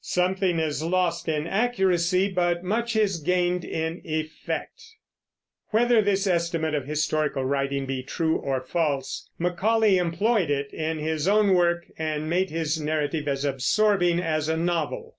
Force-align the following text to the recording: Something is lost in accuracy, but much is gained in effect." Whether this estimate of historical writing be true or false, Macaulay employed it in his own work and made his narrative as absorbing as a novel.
Something 0.03 0.57
is 0.59 0.81
lost 0.81 1.27
in 1.27 1.45
accuracy, 1.45 2.27
but 2.27 2.63
much 2.63 2.95
is 2.95 3.19
gained 3.19 3.63
in 3.63 4.01
effect." 4.03 4.81
Whether 5.69 6.01
this 6.01 6.25
estimate 6.25 6.73
of 6.73 6.87
historical 6.87 7.45
writing 7.45 7.85
be 7.85 8.01
true 8.01 8.37
or 8.37 8.61
false, 8.61 9.29
Macaulay 9.37 9.99
employed 9.99 10.49
it 10.49 10.73
in 10.73 10.97
his 10.97 11.27
own 11.27 11.53
work 11.53 11.85
and 11.99 12.27
made 12.27 12.49
his 12.49 12.81
narrative 12.81 13.27
as 13.27 13.45
absorbing 13.45 14.19
as 14.19 14.49
a 14.49 14.57
novel. 14.57 15.09